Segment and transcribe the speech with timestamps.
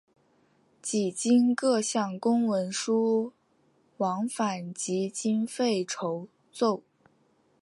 [0.81, 3.33] 几经各项公文书
[3.97, 6.81] 往返及经费筹凑。